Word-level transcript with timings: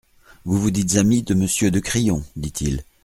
Vous 0.45 0.57
vous 0.59 0.71
dites 0.71 0.95
ami 0.95 1.21
de 1.21 1.35
Monsieur 1.35 1.69
de 1.69 1.79
Crillon? 1.79 2.23
dit-il. 2.35 2.83